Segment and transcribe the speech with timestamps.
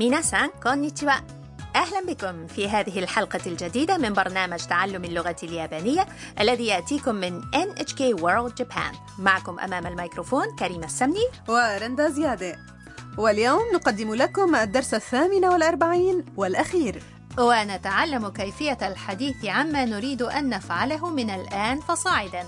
[0.00, 1.10] ميناسان كونيتشوا
[1.76, 6.06] أهلا بكم في هذه الحلقة الجديدة من برنامج تعلم اللغة اليابانية
[6.40, 8.96] الذي يأتيكم من NHK World Japan.
[9.18, 11.28] معكم أمام الميكروفون كريمة السمني.
[11.48, 12.56] ورندا زيادة.
[13.18, 17.02] واليوم نقدم لكم الدرس الثامن والأربعين والأخير.
[17.38, 22.44] ونتعلم كيفية الحديث عما نريد أن نفعله من الآن فصاعدا.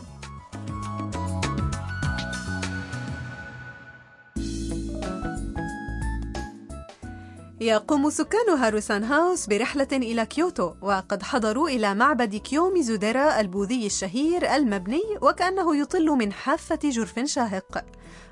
[7.61, 14.55] يقوم سكان هاروسان هاوس برحلة إلى كيوتو وقد حضروا إلى معبد كيومي زوديرا البوذي الشهير
[14.55, 17.85] المبني وكأنه يطل من حافة جرف شاهق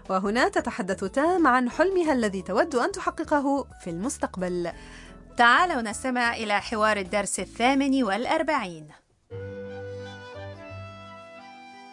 [0.10, 4.72] وهنا تتحدث تام عن حلمها الذي تود أن تحققه في المستقبل
[5.38, 8.88] تعالوا نستمع إلى حوار الدرس الثامن والأربعين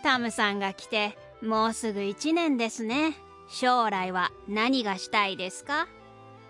[0.03, 3.15] タムさんが来てもうすぐ1年ですね
[3.49, 5.87] 将来は何がしたいですか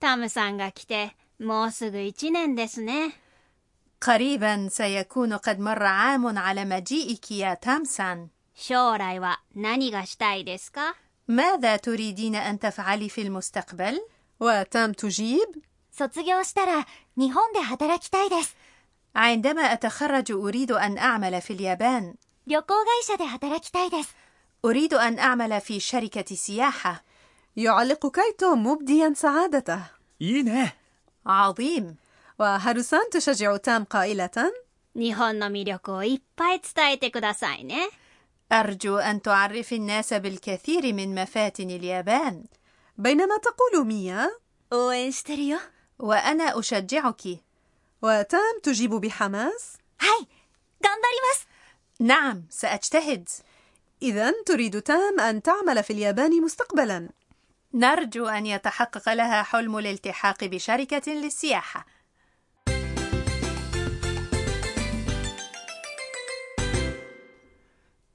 [0.00, 3.12] タムさんが来てもうすぐ1年ですね
[4.00, 10.94] قريبا سيكون قد مر عام على مجيئك يا تامسان 将来は何がしたいですか
[11.28, 14.00] ماذا تريدين أن تفعلي في المستقبل؟
[14.40, 15.62] وتام تجيب
[15.92, 18.56] 卒業したら日本で働きたいです
[19.14, 22.14] عندما أتخرج أريد أن أعمل في اليابان
[22.46, 24.14] 旅行会社で働きたいです
[24.64, 27.02] أريد أن أعمل في شركة سياحة
[27.56, 29.80] يعلق كايتو مبديا سعادته
[30.20, 30.72] いいね
[31.26, 31.96] عظيم
[32.38, 34.52] وهاروسان تشجع تام قائلة
[34.94, 37.88] 日本の魅力をいっぱい伝えてくださいね
[38.52, 42.44] أرجو أن تعرفي الناس بالكثير من مفاتن اليابان
[42.98, 44.30] بينما تقول ميا
[44.70, 45.58] 応援してるよ
[45.98, 47.22] وأنا أشجعك
[48.02, 50.28] وتام تجيب بحماس はい
[50.80, 51.46] 頑張ります
[52.00, 53.28] نعم سأجتهد
[54.02, 57.08] إذا تريد تام أن تعمل في اليابان مستقبلا
[57.73, 61.85] نرجو أن يتحقق لها حلم الالتحاق بشركة للسياحة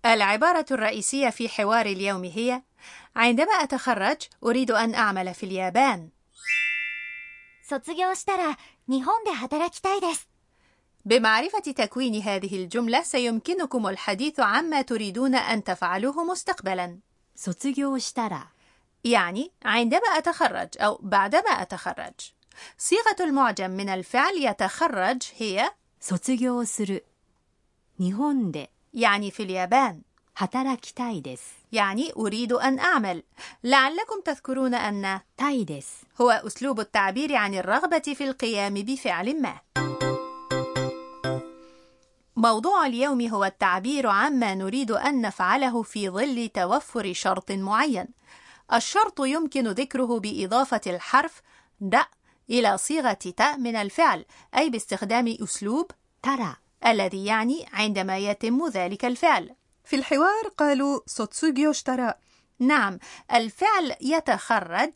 [0.07, 2.63] العبارة الرئيسية في حوار اليوم هي:
[3.17, 6.09] عندما أتخرج أريد أن أعمل في اليابان.
[11.05, 16.99] بمعرفة تكوين هذه الجملة سيمكنكم الحديث عما تريدون أن تفعلوه مستقبلاً.
[19.06, 22.14] يعني عندما أتخرج أو بعدما أتخرج
[22.78, 25.72] صيغة المعجم من الفعل يتخرج هي
[26.02, 27.06] 卒業する
[28.00, 30.02] 日本で يعني في اليابان
[30.36, 33.24] 働きたいです يعني أريد أن أعمل
[33.64, 39.60] لعلكم تذكرون أن たいです هو أسلوب التعبير عن الرغبة في القيام بفعل ما
[42.36, 48.08] موضوع اليوم هو التعبير عما نريد أن نفعله في ظل توفر شرط معين
[48.73, 51.43] الشرط يمكن ذكره بإضافة الحرف
[51.81, 51.97] د
[52.51, 54.25] إلى صيغة ت من الفعل
[54.57, 55.91] أي باستخدام أسلوب
[56.23, 56.57] ترى
[56.87, 59.55] الذي يعني عندما يتم ذلك الفعل.
[59.85, 62.15] في الحوار قالوا سوتسوغيو اشترى.
[62.59, 62.99] نعم
[63.33, 64.93] الفعل يتخرج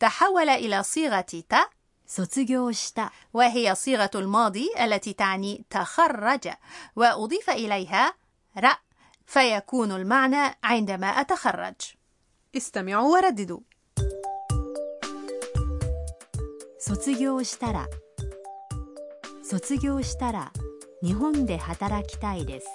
[0.00, 1.54] تحول إلى صيغة ت
[3.34, 6.48] وهي صيغة الماضي التي تعني تخرج
[6.96, 8.14] وأضيف إليها
[8.58, 8.78] رأ
[9.25, 11.75] فيكون المعنى عندما أتخرج
[12.55, 13.59] استمعوا ورددوا
[16.79, 17.87] 卒業したら
[19.43, 20.51] 卒業したら
[21.03, 22.67] 日本で働きたいです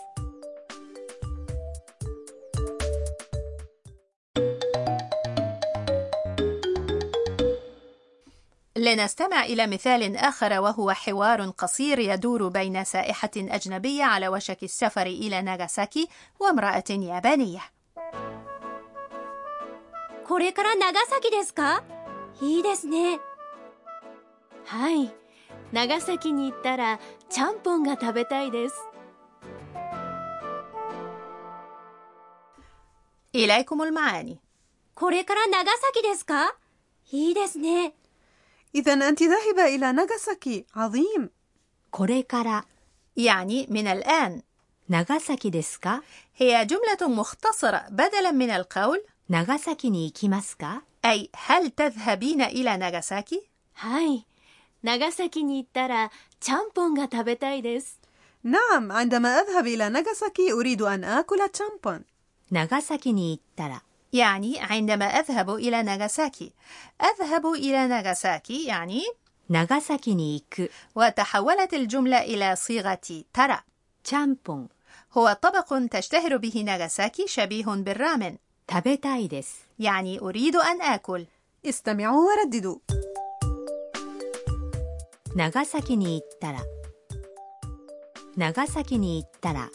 [8.91, 15.43] لنستمع إلى مثال آخر وهو حوار قصير يدور بين سائحة أجنبية على وشك السفر إلى
[15.43, 16.09] ناغاساكي
[16.41, 17.61] وامرأة يابانية
[20.29, 21.85] これから長崎ですか
[22.43, 23.21] いいですね
[24.65, 25.15] はい
[25.73, 26.99] 長崎に行ったら
[27.31, 28.75] ちゃんぽんが食べたいです
[33.35, 34.41] إليكم المعاني
[34.95, 36.57] これから長崎ですか
[37.13, 37.95] いいですね
[38.75, 41.31] إذا أنت ذاهبة إلى ناغاساكي عظيم
[41.91, 42.65] これから
[43.17, 44.43] يعني من الآن
[44.89, 46.03] 長崎ですか
[46.37, 53.41] هي جملة مختصرة بدلا من القول 長崎に行きますか أي هل تذهبين إلى ناغاساكي؟
[53.75, 54.27] はい
[54.83, 56.11] 長崎に行ったら
[56.41, 57.99] ちゃんぽんが食べたいです
[58.45, 62.05] نعم عندما أذهب إلى ناغاساكي أريد أن آكل تشامبون
[62.53, 63.83] 長崎に行ったら
[64.13, 66.53] يعني عندما أذهب إلى ناغاساكي
[67.03, 69.03] أذهب إلى ناغاساكي يعني
[69.49, 73.59] 長崎に行く وتحولت الجملة إلى صيغة ترى
[74.03, 74.69] ちゃんぽん
[75.13, 78.39] هو طبق تشتهر به ناغاساكي شبيه بالرامن
[78.71, 81.27] 食べたいです يعني أريد أن آكل
[81.67, 82.79] استمعوا ورددوا
[85.37, 86.61] 長崎に行ったら
[88.37, 89.71] 長崎に行ったら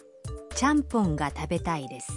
[0.55, 2.11] ちゃんぽんが食べたいです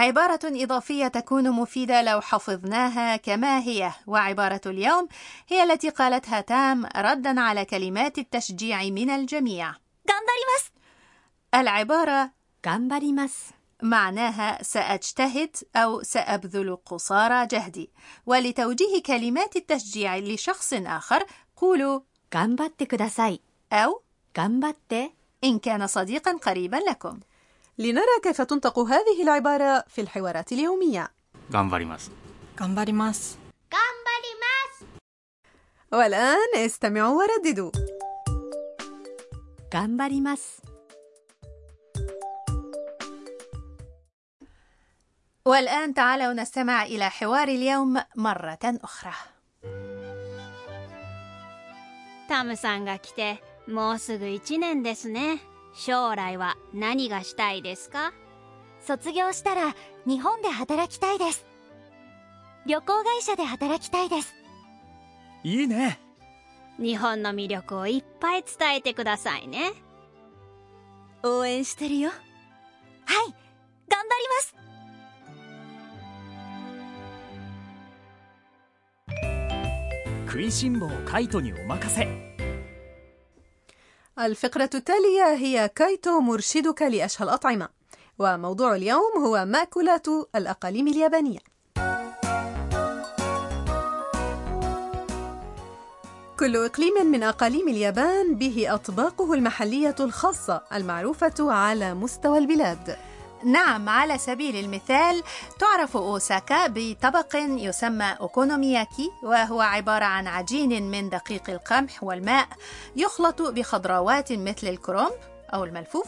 [0.00, 3.92] عبارة إضافية تكون مفيدة لو حفظناها كما هي.
[4.06, 5.08] وعبارة اليوم
[5.48, 9.74] هي التي قالتها تام ردا على كلمات التشجيع من الجميع.
[11.54, 12.30] العبارة
[13.82, 17.90] معناها سأجتهد أو سأبذل قصارى جهدي.
[18.26, 21.24] ولتوجيه كلمات التشجيع لشخص آخر
[21.56, 22.00] قولوا
[23.72, 24.02] أو
[25.44, 27.20] إن كان صديقا قريبا لكم.
[27.79, 31.11] لنرى كيف تنطق هذه العبارة في الحوارات اليومية
[31.51, 32.11] 頑張ります
[32.55, 33.45] 頑張ります。
[35.91, 37.71] والآن استمعوا ورددوا
[39.71, 40.61] 頑張ります
[45.45, 49.13] والآن تعالوا نستمع إلى حوار اليوم مرة أخرى
[52.27, 55.39] タムさんが来てもうすぐ1年ですね
[55.72, 58.12] 将来は何がしたいですか？
[58.80, 59.74] 卒業したら
[60.06, 61.44] 日本で働きたいです。
[62.66, 64.34] 旅行会社で働きたいです。
[65.44, 66.00] いいね。
[66.78, 69.72] 日本の魅力をいっぱい伝えてくださいね。
[71.22, 72.10] 応援してるよ。
[72.10, 72.18] はい
[73.88, 74.56] 頑張ります。
[80.26, 82.29] 食いしん坊カイトにお任せ
[84.20, 87.68] الفقرة التالية هي كايتو مرشدك لأشهى الأطعمة.
[88.18, 91.38] وموضوع اليوم هو مأكولات الأقاليم اليابانية.
[96.38, 102.96] كل إقليم من أقاليم اليابان به أطباقه المحلية الخاصة المعروفة على مستوى البلاد.
[103.44, 105.22] نعم على سبيل المثال
[105.58, 112.48] تعرف أوساكا بطبق يسمى أوكونومياكي وهو عبارة عن عجين من دقيق القمح والماء
[112.96, 115.12] يخلط بخضروات مثل الكرنب
[115.54, 116.06] أو الملفوف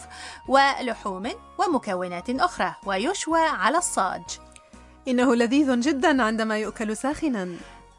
[0.49, 4.23] ولحوم ومكونات أخرى ويشوى على الصاج.
[5.09, 7.49] إنه لذيذ جدا عندما يؤكل ساخنا.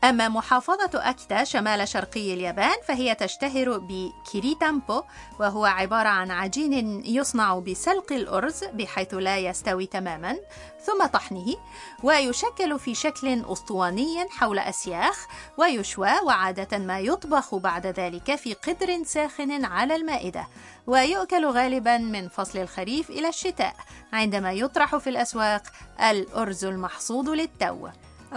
[0.04, 5.04] أما محافظة أكيتا شمال شرقي اليابان فهي تشتهر بكيريتامبو
[5.40, 10.38] وهو عبارة عن عجين يصنع بسلق الأرز بحيث لا يستوي تماما
[10.86, 11.56] ثم طحنه
[12.04, 15.28] ويشكل في شكل أسطواني حول أسياخ
[15.58, 20.48] ويشوى وعادة ما يطبخ بعد ذلك في قدر ساخن على المائدة
[20.88, 23.76] ويؤكل غالبا من فصل الخريف إلى الشتاء
[24.14, 25.64] عندما يطرح في الأسواق
[26.00, 27.88] الأرز المحصود للتو.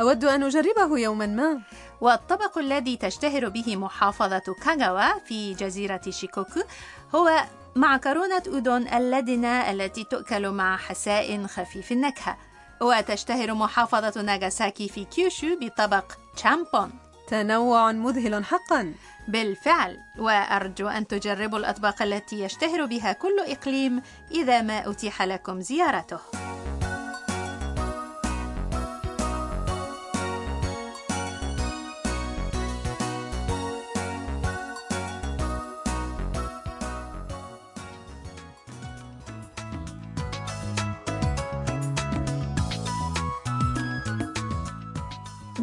[0.01, 1.61] أود أن أجربه يوما ما.
[2.01, 6.61] والطبق الذي تشتهر به محافظة كاغاوا في جزيرة شيكوكو
[7.15, 7.45] هو
[7.77, 12.37] معكرونة أودون اللدنة التي تؤكل مع حساء خفيف النكهة.
[12.81, 16.91] وتشتهر محافظة ناغاساكي في كيوشو بطبق تشامبون.
[17.29, 18.95] تنوع مذهل حقا.
[19.29, 26.46] بالفعل وأرجو أن تجربوا الأطباق التي يشتهر بها كل إقليم إذا ما أتيح لكم زيارته.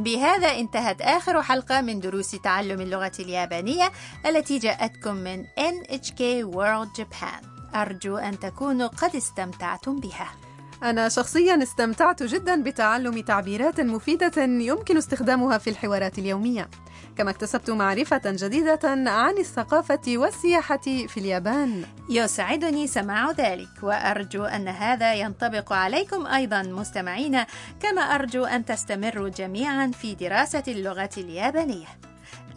[0.03, 3.91] بهذا انتهت آخر حلقة من دروس تعلم اللغة اليابانية
[4.25, 6.22] التي جاءتكم من NHK
[6.55, 7.53] World Japan.
[7.75, 10.42] أرجو أن تكونوا قد استمتعتم بها.
[10.83, 16.69] أنا شخصيا استمتعت جدا بتعلم تعبيرات مفيدة يمكن استخدامها في الحوارات اليومية.
[17.17, 18.79] كما اكتسبت معرفة جديدة
[19.11, 21.85] عن الثقافة والسياحة في اليابان.
[22.09, 27.43] يسعدني سماع ذلك وأرجو أن هذا ينطبق عليكم أيضا مستمعين
[27.79, 31.87] كما أرجو أن تستمروا جميعا في دراسة اللغة اليابانية.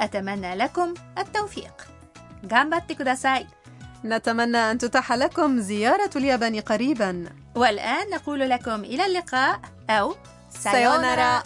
[0.01, 1.73] أتمنى لكم التوفيق.
[2.53, 3.47] غامباتي كوداساي
[4.09, 7.25] نتمنى أن تتاح لكم زيارة اليابان قريبا.
[7.55, 9.61] والآن نقول لكم إلى اللقاء
[9.91, 10.15] أو
[10.51, 11.43] سايونارا.